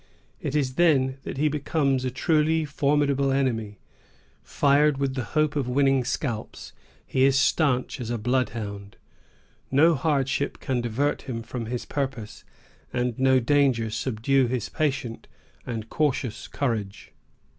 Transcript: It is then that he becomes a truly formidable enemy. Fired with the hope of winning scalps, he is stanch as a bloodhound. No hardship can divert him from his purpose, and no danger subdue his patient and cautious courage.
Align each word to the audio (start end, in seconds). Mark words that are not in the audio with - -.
It 0.39 0.55
is 0.55 0.77
then 0.77 1.17
that 1.21 1.37
he 1.37 1.47
becomes 1.47 2.03
a 2.03 2.09
truly 2.09 2.65
formidable 2.65 3.31
enemy. 3.31 3.77
Fired 4.41 4.97
with 4.97 5.13
the 5.13 5.23
hope 5.37 5.55
of 5.55 5.67
winning 5.69 6.03
scalps, 6.03 6.73
he 7.05 7.23
is 7.23 7.37
stanch 7.37 8.01
as 8.01 8.09
a 8.09 8.17
bloodhound. 8.17 8.97
No 9.69 9.93
hardship 9.93 10.59
can 10.59 10.81
divert 10.81 11.29
him 11.29 11.43
from 11.43 11.67
his 11.67 11.85
purpose, 11.85 12.43
and 12.91 13.19
no 13.19 13.39
danger 13.39 13.91
subdue 13.91 14.47
his 14.47 14.69
patient 14.69 15.27
and 15.67 15.87
cautious 15.87 16.47
courage. 16.47 17.11